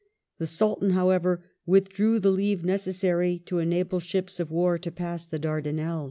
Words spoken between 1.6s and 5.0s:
withheld the leave necessary to enable ships of war to